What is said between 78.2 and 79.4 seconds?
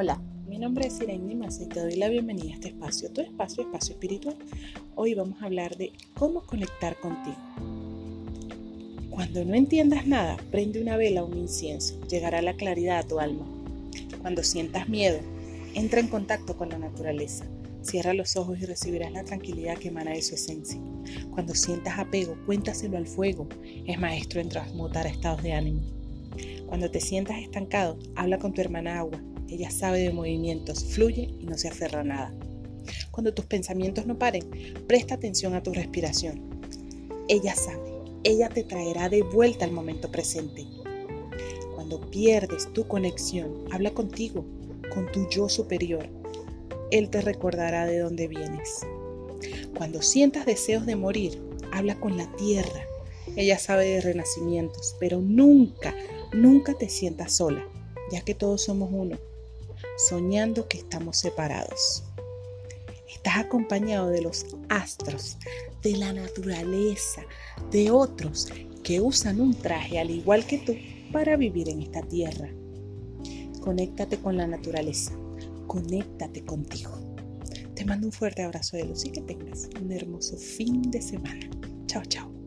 abrazo de luz y que